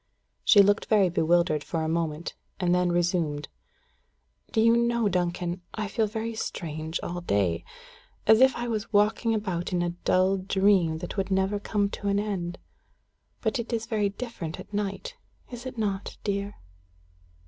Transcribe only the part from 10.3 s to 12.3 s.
dream that would never come to an